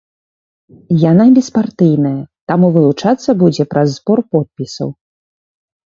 Яна 1.11 1.25
беспартыйная, 1.35 2.15
таму 2.55 2.73
вылучацца 2.81 3.39
будзе 3.45 3.63
праз 3.75 3.87
збор 3.97 4.19
подпісаў. 4.35 4.89